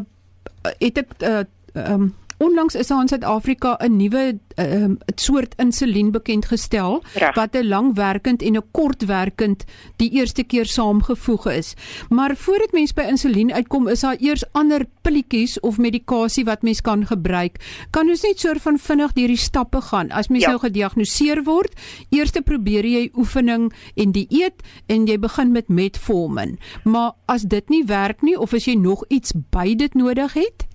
het 0.79 1.01
ek 1.03 1.17
uh, 1.27 1.43
um, 1.75 2.13
Onlangs 2.41 2.75
is 2.75 2.87
daar 2.87 3.01
in 3.01 3.09
Suid-Afrika 3.09 3.77
'n 3.79 3.97
nuwe 3.97 4.39
um, 4.57 4.99
soort 5.15 5.55
insulien 5.57 6.11
bekend 6.11 6.45
gestel 6.45 7.03
Recht. 7.15 7.35
wat 7.35 7.55
'n 7.55 7.69
langwerkend 7.69 8.43
en 8.43 8.57
'n 8.57 8.63
kortwerkend 8.71 9.65
die 9.97 10.11
eerste 10.11 10.43
keer 10.43 10.67
saamgevoeg 10.67 11.47
is. 11.47 11.75
Maar 12.09 12.37
voordat 12.37 12.73
mens 12.73 12.93
by 12.93 13.03
insulien 13.03 13.53
uitkom, 13.53 13.89
is 13.89 14.01
daar 14.01 14.17
eers 14.19 14.45
ander 14.53 14.87
pilletjies 15.03 15.61
of 15.61 15.79
medikasie 15.79 16.45
wat 16.45 16.63
mens 16.63 16.81
kan 16.81 17.07
gebruik. 17.07 17.85
Kan 17.91 18.09
ons 18.09 18.23
net 18.23 18.41
soort 18.41 18.63
van 18.63 18.79
vinnig 18.79 19.13
deur 19.13 19.27
die 19.27 19.37
stappe 19.37 19.81
gaan? 19.81 20.11
As 20.11 20.29
mens 20.29 20.43
ja. 20.43 20.49
nou 20.49 20.61
gediagnoseer 20.61 21.43
word, 21.45 21.81
eers 22.09 22.31
probeer 22.31 22.85
jy 22.85 23.11
oefening 23.15 23.73
en 23.95 24.13
dieet 24.13 24.63
en 24.87 25.07
jy 25.07 25.19
begin 25.19 25.53
met 25.53 25.69
metformin. 25.69 26.59
Maar 26.85 27.13
as 27.25 27.43
dit 27.43 27.69
nie 27.69 27.85
werk 27.85 28.23
nie 28.23 28.39
of 28.39 28.55
as 28.55 28.65
jy 28.65 28.75
nog 28.75 29.05
iets 29.09 29.33
by 29.51 29.75
dit 29.75 29.95
nodig 29.95 30.33
het, 30.33 30.70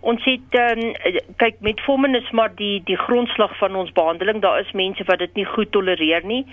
Ons 0.00 0.24
het 0.24 0.54
um, 0.56 0.94
kyk 1.36 1.58
met 1.60 1.80
Formin 1.84 2.16
is 2.16 2.30
maar 2.32 2.52
die 2.56 2.80
die 2.88 2.96
grondslag 2.96 3.52
van 3.58 3.74
ons 3.76 3.92
behandeling. 3.92 4.40
Daar 4.40 4.60
is 4.60 4.72
mense 4.72 5.04
wat 5.04 5.20
dit 5.20 5.34
nie 5.36 5.44
goed 5.44 5.72
tolereer 5.72 6.24
nie 6.24 6.46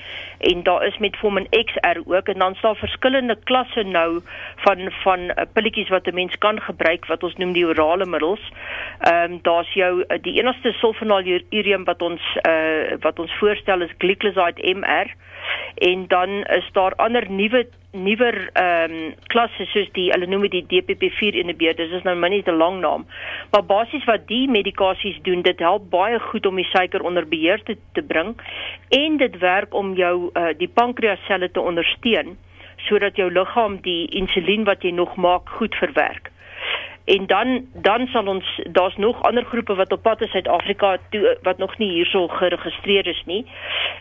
en 0.52 0.64
daar 0.68 0.84
is 0.88 0.98
met 1.04 1.16
Formin 1.16 1.48
XR 1.50 2.02
ook 2.04 2.28
en 2.28 2.44
dan 2.44 2.56
staan 2.56 2.76
verskillende 2.76 3.38
klasse 3.44 3.84
nou 3.84 4.20
van 4.66 4.92
van 5.04 5.20
uh, 5.20 5.48
pilletjies 5.54 5.94
wat 5.96 6.08
'n 6.08 6.20
mens 6.20 6.38
kan 6.38 6.60
gebruik 6.62 7.06
wat 7.06 7.24
ons 7.24 7.36
noem 7.36 7.54
die 7.54 7.68
orale 7.68 8.06
middels. 8.06 8.44
Ehm 9.00 9.32
um, 9.32 9.40
daar's 9.42 9.74
jou 9.74 10.04
uh, 10.04 10.18
die 10.22 10.40
enigste 10.40 10.72
sulfonylureum 10.72 11.84
wat 11.84 12.02
ons 12.02 12.22
uh, 12.48 13.00
wat 13.00 13.20
ons 13.20 13.32
voorstel 13.40 13.82
is 13.82 13.96
glycoside 13.98 14.76
MR 14.76 15.08
en 15.76 16.08
dan 16.08 16.44
is 16.44 16.70
daar 16.72 16.96
ander 16.96 17.32
nuwe 17.32 17.68
nuwer 17.92 18.50
ehm 18.54 18.92
um, 18.92 19.14
klasse 19.32 19.66
soos 19.72 19.88
die 19.96 20.10
hulle 20.12 20.28
noem 20.28 20.48
dit 20.48 20.56
die 20.58 20.82
DPP4 20.82 21.40
inhibitor. 21.42 21.88
Dit 21.88 21.96
is 22.00 22.04
nou 22.04 22.16
maar 22.16 22.30
net 22.30 22.48
'n 22.48 22.58
lang 22.58 22.80
naam. 22.80 23.06
Maar 23.52 23.66
basies 23.66 24.04
wat 24.06 24.28
die 24.28 24.48
medikasies 24.50 25.20
doen, 25.22 25.42
dit 25.42 25.60
help 25.60 25.90
baie 25.90 26.20
goed 26.20 26.46
om 26.46 26.56
die 26.56 26.70
suiker 26.72 27.02
onder 27.02 27.28
beheer 27.28 27.64
te, 27.64 27.78
te 27.94 28.02
bring 28.02 28.36
en 28.90 29.18
dit 29.18 29.38
werk 29.38 29.74
om 29.74 29.96
jou 29.96 30.30
uh, 30.34 30.48
die 30.58 30.68
pankreasselle 30.68 31.52
te 31.52 31.62
ondersteun 31.62 32.38
sodat 32.78 33.16
jou 33.16 33.32
liggaam 33.32 33.82
die 33.82 34.08
insulien 34.08 34.64
wat 34.64 34.84
jy 34.84 34.92
nog 34.92 35.16
maak 35.16 35.50
goed 35.50 35.76
verwerk 35.76 36.32
en 37.08 37.26
dan 37.26 37.66
dan 37.74 38.08
sal 38.08 38.28
ons 38.28 38.48
daar's 38.72 38.96
nog 38.96 39.22
ander 39.24 39.46
groepe 39.46 39.76
wat 39.76 39.92
op 39.92 40.02
pad 40.02 40.22
is 40.22 40.32
Suid-Afrika 40.32 40.98
toe 41.10 41.38
wat 41.42 41.58
nog 41.58 41.78
nie 41.78 41.92
hierso 41.92 42.28
geregistreer 42.28 43.08
is 43.08 43.22
nie. 43.26 43.46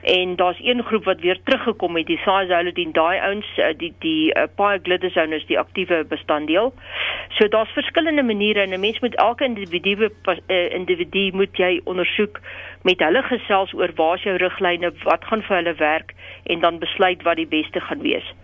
En 0.02 0.36
daar's 0.36 0.58
een 0.62 0.82
groep 0.82 1.04
wat 1.04 1.20
weer 1.20 1.38
teruggekom 1.44 1.96
het, 1.96 2.06
die 2.06 2.18
Siazolidine, 2.24 2.92
daai 2.92 3.18
ouens 3.18 3.46
eh, 3.56 3.74
die 3.78 3.92
die 3.98 4.34
uh, 4.34 4.42
pioglitazone 4.54 5.36
is 5.36 5.46
die 5.46 5.58
aktiewe 5.58 6.04
bestanddeel. 6.04 6.72
So 7.38 7.48
daar's 7.48 7.70
verskillende 7.78 8.22
maniere 8.22 8.60
en 8.60 8.74
'n 8.74 8.80
mens 8.80 9.00
moet 9.00 9.14
elke 9.14 9.44
individu 9.44 10.10
uh, 10.26 10.72
individu 10.74 11.30
moet 11.32 11.56
jy 11.56 11.80
ondersoek 11.84 12.40
met 12.82 12.98
hulle 12.98 13.22
gesels 13.22 13.72
oor 13.74 13.90
waar 13.94 14.14
is 14.14 14.22
jou 14.22 14.36
riglyne, 14.36 14.92
wat 15.04 15.24
gaan 15.24 15.42
vir 15.42 15.56
hulle 15.56 15.74
werk 15.74 16.14
en 16.42 16.60
dan 16.60 16.78
besluit 16.78 17.22
wat 17.22 17.36
die 17.36 17.46
beste 17.46 17.80
gaan 17.80 18.02
wees. 18.02 18.34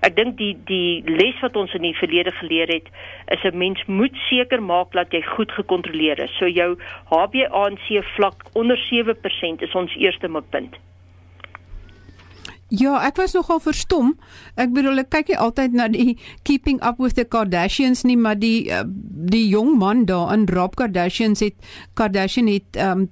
Ek 0.00 0.16
dink 0.16 0.36
die 0.38 0.56
die 0.66 1.02
les 1.06 1.38
wat 1.40 1.56
ons 1.56 1.74
in 1.74 1.86
die 1.86 1.96
verlede 1.96 2.32
geleer 2.40 2.68
het 2.68 2.88
is 3.36 3.44
'n 3.44 3.58
mens 3.58 3.84
moet 3.86 4.11
seker 4.28 4.62
maak 4.62 4.92
dat 4.92 5.12
jy 5.12 5.22
goed 5.34 5.52
gekontroleer 5.52 6.20
is. 6.22 6.32
So 6.38 6.48
jou 6.48 6.76
HbA1c 7.10 8.02
vlak 8.16 8.46
onder 8.52 8.78
7% 8.88 9.62
is 9.62 9.74
ons 9.74 9.94
eerste 9.96 10.28
mikpunt. 10.28 10.78
Ja, 12.72 12.96
ek 13.04 13.18
was 13.20 13.34
nogal 13.36 13.60
verstom. 13.60 14.14
Ek 14.56 14.70
bedoel 14.72 15.02
ek 15.02 15.10
kyk 15.12 15.32
nie 15.34 15.40
altyd 15.44 15.74
na 15.76 15.90
die 15.92 16.14
Keeping 16.48 16.78
Up 16.80 16.96
with 17.02 17.18
the 17.18 17.26
Kardashians 17.28 18.00
nie, 18.08 18.16
maar 18.16 18.38
die 18.40 18.70
uh, 18.72 18.86
die 19.32 19.44
jong 19.52 19.76
man 19.76 20.06
daar 20.08 20.32
in 20.32 20.46
Rob 20.48 20.78
Kardashian 20.80 21.36
het 21.36 21.58
Kardashian 22.00 22.48
het 22.48 22.80
um, 22.80 23.10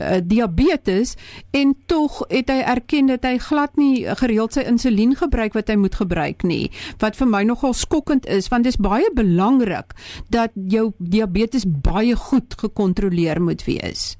uh, 0.00 0.18
diabetes 0.24 1.16
en 1.56 1.74
tog 1.86 2.22
het 2.28 2.50
hy 2.50 2.60
erken 2.74 3.10
dat 3.12 3.26
hy 3.28 3.36
glad 3.38 3.76
nie 3.80 4.06
gereeld 4.22 4.56
sy 4.56 4.64
insulien 4.66 5.14
gebruik 5.16 5.54
wat 5.58 5.68
hy 5.68 5.76
moet 5.80 5.94
gebruik 6.00 6.44
nie 6.46 6.70
wat 7.02 7.18
vir 7.20 7.30
my 7.30 7.42
nogal 7.46 7.76
skokkend 7.76 8.26
is 8.26 8.50
want 8.52 8.64
dit 8.64 8.74
is 8.74 8.80
baie 8.80 9.08
belangrik 9.14 9.94
dat 10.30 10.54
jou 10.54 10.90
diabetes 10.98 11.66
baie 11.66 12.16
goed 12.16 12.54
gekontroleer 12.60 13.40
moet 13.42 13.64
wees. 13.64 14.16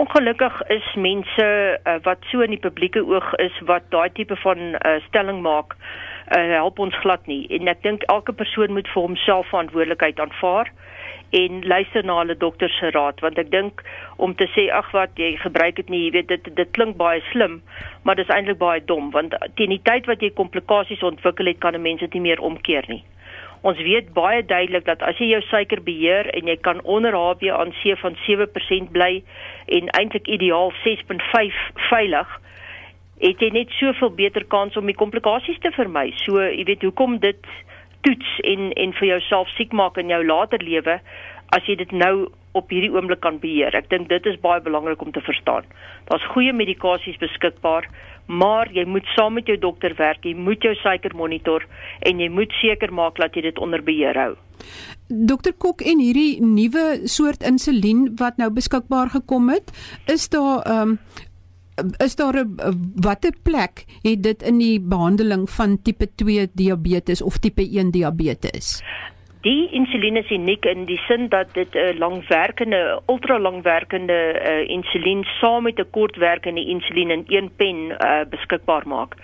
Ongelukkig 0.00 0.62
is 0.72 0.86
mense 0.96 1.46
uh, 1.84 1.96
wat 2.06 2.24
so 2.30 2.40
in 2.40 2.54
die 2.54 2.62
publieke 2.62 3.02
oog 3.04 3.34
is 3.42 3.56
wat 3.68 3.90
daai 3.92 4.08
tipe 4.16 4.36
van 4.40 4.58
uh, 4.78 4.96
stelling 5.08 5.42
maak 5.44 5.74
uh, 5.76 6.40
help 6.54 6.78
ons 6.78 6.96
glad 7.02 7.26
nie. 7.28 7.42
En 7.58 7.68
ek 7.68 7.82
dink 7.84 8.06
elke 8.12 8.32
persoon 8.32 8.72
moet 8.76 8.88
vir 8.94 9.02
homself 9.02 9.50
verantwoordelikheid 9.52 10.22
aanvaar 10.22 10.72
en 11.30 11.62
luister 11.66 12.04
na 12.04 12.18
hulle 12.18 12.36
dokter 12.36 12.70
se 12.78 12.90
raad 12.90 13.20
want 13.20 13.38
ek 13.38 13.50
dink 13.50 13.82
om 14.16 14.34
te 14.34 14.48
sê 14.54 14.66
ag 14.74 14.90
wat 14.96 15.14
jy 15.20 15.36
gebruik 15.42 15.76
dit 15.76 15.90
nie 15.90 16.04
jy 16.06 16.10
weet 16.18 16.28
dit 16.28 16.50
dit 16.56 16.72
klink 16.78 16.96
baie 16.96 17.22
slim 17.30 17.60
maar 18.02 18.18
dit 18.18 18.26
is 18.28 18.34
eintlik 18.34 18.58
baie 18.58 18.82
dom 18.84 19.10
want 19.14 19.36
teen 19.60 19.74
die 19.74 19.82
tyd 19.90 20.10
wat 20.10 20.22
jy 20.24 20.32
komplikasies 20.42 21.06
ontwikkel 21.06 21.46
het 21.52 21.60
kan 21.62 21.74
'n 21.74 21.82
mens 21.82 22.00
dit 22.00 22.14
nie 22.14 22.26
meer 22.28 22.40
omkeer 22.40 22.84
nie. 22.88 23.04
Ons 23.62 23.78
weet 23.84 24.12
baie 24.16 24.44
duidelik 24.44 24.84
dat 24.84 25.02
as 25.02 25.18
jy 25.18 25.26
jou 25.34 25.40
suiker 25.42 25.82
beheer 25.84 26.30
en 26.32 26.46
jy 26.48 26.56
kan 26.56 26.80
onder 26.82 27.12
HbA1c 27.12 27.98
van 28.00 28.16
7% 28.26 28.92
bly 28.92 29.22
en 29.66 29.90
eintlik 30.00 30.26
ideaal 30.26 30.72
6.5 30.84 31.58
veilig 31.90 32.40
het 33.20 33.40
jy 33.40 33.50
net 33.52 33.68
soveel 33.76 34.10
beter 34.16 34.44
kans 34.44 34.76
om 34.76 34.86
die 34.86 34.96
komplikasies 34.96 35.58
te 35.60 35.70
vermy. 35.76 36.12
So 36.24 36.40
jy 36.40 36.64
weet 36.64 36.82
hoekom 36.82 37.18
dit 37.18 37.44
toets 38.06 38.36
en 38.52 38.70
en 38.72 38.92
vir 39.00 39.08
jouself 39.14 39.48
siek 39.56 39.72
maak 39.72 39.98
in 40.00 40.12
jou 40.12 40.22
later 40.26 40.62
lewe 40.62 41.00
as 41.56 41.66
jy 41.66 41.76
dit 41.80 41.92
nou 41.92 42.30
op 42.58 42.70
hierdie 42.70 42.90
oomblik 42.90 43.20
kan 43.22 43.38
beheer. 43.42 43.74
Ek 43.78 43.90
dink 43.90 44.08
dit 44.10 44.26
is 44.26 44.38
baie 44.42 44.62
belangrik 44.62 45.02
om 45.02 45.12
te 45.14 45.22
verstaan. 45.22 45.66
Daar's 46.10 46.26
goeie 46.34 46.52
medikasies 46.54 47.18
beskikbaar, 47.22 47.86
maar 48.26 48.70
jy 48.74 48.84
moet 48.90 49.06
saam 49.14 49.36
met 49.38 49.46
jou 49.50 49.56
dokter 49.58 49.94
werk. 49.98 50.26
Jy 50.26 50.34
moet 50.34 50.62
jou 50.62 50.74
suiker 50.82 51.14
monitor 51.14 51.66
en 52.06 52.22
jy 52.22 52.30
moet 52.30 52.54
seker 52.58 52.94
maak 52.94 53.18
dat 53.22 53.38
jy 53.38 53.46
dit 53.50 53.62
onder 53.62 53.82
beheer 53.86 54.18
hou. 54.18 54.32
Dokter 55.08 55.54
Kok 55.56 55.82
en 55.86 56.02
hierdie 56.02 56.42
nuwe 56.42 57.08
soort 57.10 57.46
insulien 57.46 58.08
wat 58.20 58.38
nou 58.38 58.50
beskikbaar 58.54 59.14
gekom 59.14 59.50
het, 59.54 59.70
is 60.10 60.28
daar 60.30 60.66
ehm 60.66 60.96
um, 60.96 61.00
is 61.98 62.16
daar 62.16 62.34
'n 62.34 62.56
watter 62.94 63.32
plek 63.42 63.84
het 64.02 64.22
dit 64.22 64.42
in 64.42 64.58
die 64.58 64.80
behandeling 64.80 65.50
van 65.50 65.82
tipe 65.82 66.06
2 66.14 66.48
diabetes 66.52 67.22
of 67.22 67.38
tipe 67.38 67.62
1 67.62 67.90
diabetes? 67.90 68.82
Die 69.40 69.70
insulien 69.72 70.16
is 70.16 70.30
uniek 70.30 70.66
in 70.68 70.84
die 70.84 70.98
sin 71.06 71.28
dat 71.32 71.54
dit 71.54 71.74
'n 71.74 71.98
langwerkende, 71.98 73.00
ultralangwerkende 73.06 74.18
uh, 74.34 74.68
insulien 74.68 75.24
saam 75.24 75.62
met 75.62 75.78
'n 75.78 75.90
kortwerkende 75.90 76.64
insulien 76.64 77.10
in 77.10 77.24
een 77.26 77.50
pen 77.56 77.76
uh, 77.76 78.20
beskikbaar 78.30 78.88
maak. 78.88 79.14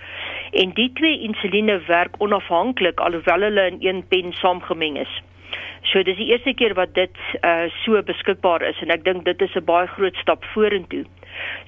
En 0.51 0.71
die 0.73 0.91
twee 0.93 1.21
insuline 1.21 1.81
werk 1.87 2.15
onafhanklik 2.17 2.99
alhoewel 2.99 3.41
hulle 3.41 3.67
in 3.67 3.95
een 3.95 4.07
pen 4.07 4.33
saamgemeng 4.33 4.97
is. 4.99 5.21
So 5.91 6.03
dis 6.03 6.17
die 6.19 6.31
eerste 6.31 6.53
keer 6.53 6.73
wat 6.75 6.93
dit 6.93 7.15
uh, 7.41 7.69
so 7.83 8.01
beskikbaar 8.03 8.65
is 8.67 8.79
en 8.83 8.91
ek 8.91 9.05
dink 9.05 9.23
dit 9.25 9.41
is 9.41 9.55
'n 9.55 9.65
baie 9.65 9.87
groot 9.87 10.15
stap 10.23 10.43
vorentoe. 10.53 11.05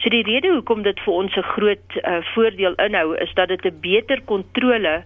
So 0.02 0.10
die 0.10 0.24
rede 0.24 0.52
hoekom 0.52 0.84
dit 0.84 1.00
vir 1.06 1.14
ons 1.14 1.36
'n 1.38 1.52
groot 1.56 1.98
uh, 2.04 2.20
voordeel 2.34 2.76
inhou 2.86 3.16
is 3.16 3.34
dat 3.34 3.48
dit 3.48 3.66
'n 3.66 3.80
beter 3.82 4.22
kontrole 4.26 5.04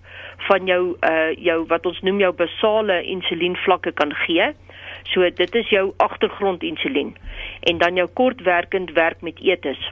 van 0.50 0.66
jou 0.66 0.98
uh, 1.02 1.32
jou 1.38 1.66
wat 1.68 1.86
ons 1.86 2.02
noem 2.02 2.20
jou 2.20 2.34
basale 2.34 3.04
insulienvlakke 3.04 3.92
kan 3.92 4.14
gee. 4.26 4.54
So 5.12 5.30
dit 5.30 5.56
is 5.56 5.70
jou 5.70 5.94
agtergrond 5.98 6.64
insulien 6.64 7.16
en 7.60 7.78
dan 7.78 7.96
jou 7.96 8.08
kortwerkend 8.08 8.92
werk 8.92 9.22
met 9.22 9.40
etes. 9.40 9.92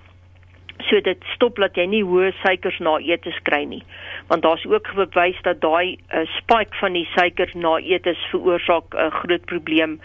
So 0.90 1.02
dit 1.02 1.18
stop 1.36 1.56
dat 1.56 1.76
jy 1.76 1.86
nie 1.86 2.04
hoë 2.04 2.32
suikers 2.42 2.80
na 2.80 2.98
etes 2.98 3.38
kry 3.44 3.64
nie. 3.64 3.84
Want 4.32 4.44
daar's 4.44 4.66
ook 4.66 4.94
bewys 4.96 5.42
dat 5.42 5.62
daai 5.62 5.98
uh, 6.14 6.20
spike 6.26 6.78
van 6.80 6.94
die 6.94 7.08
suiker 7.16 7.50
na 7.54 7.78
etes 7.78 8.20
veroorsaak 8.32 8.94
'n 8.94 8.98
uh, 8.98 9.12
groot 9.12 9.46
probleem 9.46 10.00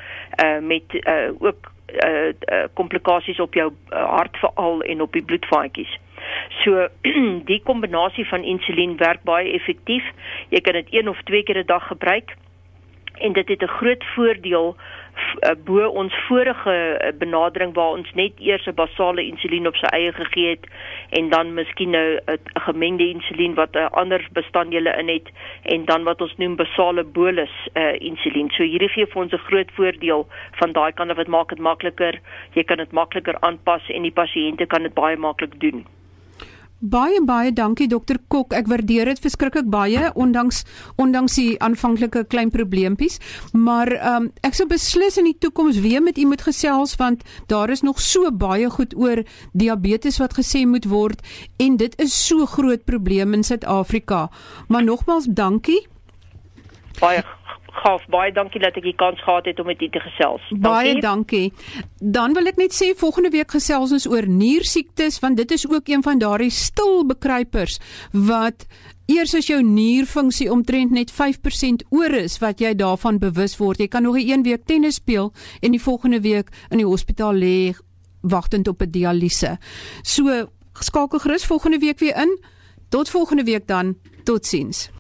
uh, 0.45 0.59
met 0.59 0.83
uh, 0.91 1.31
ook 1.39 1.71
uh, 2.07 2.29
uh 2.29 2.65
komplikasies 2.75 3.41
op 3.41 3.55
jou 3.55 3.71
uh, 3.71 4.05
hart 4.17 4.37
veral 4.37 4.83
en 4.83 5.01
op 5.01 5.13
die 5.13 5.23
bloedvaatjies. 5.23 5.99
So 6.65 6.89
die 7.53 7.63
kombinasie 7.63 8.27
van 8.29 8.43
insulien 8.43 8.97
werk 8.97 9.23
baie 9.23 9.53
effektief. 9.53 10.05
Jy 10.49 10.61
kan 10.61 10.73
dit 10.73 10.89
een 10.91 11.09
of 11.09 11.23
twee 11.23 11.43
keer 11.43 11.59
'n 11.63 11.67
dag 11.67 11.87
gebruik 11.87 12.35
en 13.15 13.33
dit 13.33 13.49
het 13.49 13.63
'n 13.63 13.77
groot 13.79 14.05
voordeel 14.15 14.77
uh, 15.43 15.55
bo 15.65 15.89
ons 15.89 16.15
vorige 16.29 16.75
uh, 16.75 17.13
benadering 17.19 17.75
waar 17.75 17.97
ons 17.99 18.13
net 18.15 18.33
eers 18.39 18.67
'n 18.67 18.75
basale 18.75 19.23
insulien 19.23 19.67
op 19.67 19.77
sy 19.77 19.87
eie 19.93 20.13
gegee 20.13 20.49
het 20.49 20.67
en 21.11 21.31
dan 21.31 21.55
miskien 21.55 21.97
'n 21.97 22.21
gemengde 22.67 23.09
insulien 23.09 23.55
wat 23.55 23.75
'n 23.75 23.79
uh, 23.79 23.91
ander 23.91 24.29
bestanddele 24.33 24.93
in 24.99 25.09
het 25.09 25.29
en 25.63 25.85
dan 25.85 26.05
wat 26.05 26.21
ons 26.21 26.37
noem 26.37 26.57
basale 26.57 27.05
bolus 27.05 27.55
uh, 27.75 27.95
insulien. 28.01 28.51
So 28.51 28.63
hierdie 28.63 28.89
gee 28.89 29.07
vir 29.07 29.23
ons 29.23 29.33
'n 29.33 29.47
groot 29.49 29.71
voordeel 29.73 30.27
van 30.61 30.73
daai 30.73 30.93
kant 30.93 31.11
of 31.11 31.17
dit 31.17 31.29
maak 31.29 31.49
dit 31.49 31.59
makliker, 31.59 32.21
jy 32.53 32.65
kan 32.65 32.77
dit 32.77 32.93
makliker 32.93 33.37
aanpas 33.41 33.89
en 33.89 34.03
die 34.03 34.17
pasiënte 34.23 34.67
kan 34.67 34.83
dit 34.83 34.95
baie 34.95 35.17
maklik 35.17 35.61
doen. 35.61 35.96
Baie 36.81 37.23
baie 37.25 37.53
dankie 37.57 37.87
dokter 37.89 38.19
Kok. 38.29 38.53
Ek 38.53 38.67
waardeer 38.69 39.09
dit 39.09 39.21
verskriklik 39.25 39.71
baie 39.73 40.11
ondanks 40.13 40.65
ondanks 41.01 41.39
die 41.39 41.57
aanvanklike 41.65 42.27
klein 42.29 42.51
probleempies, 42.53 43.17
maar 43.53 43.89
ehm 43.97 44.27
um, 44.27 44.29
ek 44.45 44.59
sou 44.59 44.67
beslis 44.69 45.17
in 45.17 45.25
die 45.31 45.39
toekoms 45.41 45.81
weer 45.81 46.03
met 46.03 46.19
u 46.19 46.27
moet 46.29 46.45
gesels 46.45 46.97
want 47.01 47.25
daar 47.49 47.71
is 47.71 47.83
nog 47.83 48.01
so 48.01 48.31
baie 48.31 48.69
goed 48.71 48.93
oor 48.97 49.25
diabetes 49.53 50.21
wat 50.21 50.37
gesê 50.37 50.67
moet 50.67 50.85
word 50.85 51.25
en 51.57 51.77
dit 51.77 51.97
is 52.01 52.13
so 52.13 52.47
groot 52.47 52.85
probleem 52.85 53.33
in 53.33 53.45
Suid-Afrika. 53.45 54.29
Maar 54.69 54.85
nogmals 54.85 55.27
dankie. 55.33 55.87
Baie 57.01 57.25
gaaf. 57.83 58.07
Baie 58.13 58.33
dankie 58.33 58.61
dat 58.61 58.77
ek 58.77 58.83
die 58.83 58.97
kans 58.97 59.21
gehad 59.23 59.47
het 59.47 59.61
om 59.61 59.67
met 59.67 59.83
u 59.83 59.89
te 59.89 60.01
gesels. 60.01 60.43
Baie 60.51 61.01
dankie. 61.01 61.53
Dan 62.01 62.35
wil 62.37 62.47
ek 62.47 62.57
net 62.57 62.75
sê 62.75 62.93
volgende 62.97 63.31
week 63.31 63.51
gesels 63.51 63.93
ons 63.93 64.09
oor 64.11 64.27
niersiektes 64.29 65.21
want 65.25 65.37
dit 65.37 65.51
is 65.51 65.67
ook 65.69 65.89
een 65.89 66.03
van 66.03 66.19
daardie 66.19 66.51
stil 66.51 67.05
bekruipers 67.07 67.81
wat 68.13 68.67
Eers 69.07 69.37
as 69.39 69.47
jou 69.47 69.61
nierfunksie 69.63 70.49
omtrent 70.51 70.91
net 70.91 71.13
5% 71.15 71.85
oor 71.95 72.11
is 72.19 72.41
wat 72.43 72.59
jy 72.59 72.73
daarvan 72.75 73.21
bewus 73.23 73.55
word. 73.61 73.79
Jy 73.79 73.87
kan 73.87 74.03
nog 74.03 74.17
'n 74.19 74.43
week 74.43 74.67
tennis 74.67 74.95
speel 74.95 75.33
en 75.63 75.71
die 75.71 75.83
volgende 75.83 76.21
week 76.21 76.51
in 76.71 76.79
die 76.79 76.87
hospitaal 76.87 77.35
lê 77.35 77.75
wagtend 78.23 78.69
op 78.69 78.83
'n 78.83 78.91
dialyse. 78.91 79.59
So 80.03 80.51
skakel 80.73 81.19
gerus 81.19 81.47
volgende 81.47 81.79
week 81.79 81.99
weer 81.99 82.17
in. 82.17 82.39
Tot 82.89 83.09
volgende 83.09 83.45
week 83.45 83.67
dan. 83.67 83.97
Totsiens. 84.25 84.96